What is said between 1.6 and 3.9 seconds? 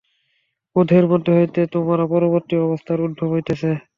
তোমার পরবর্তী অবস্থার উদ্ভব হইতেছে।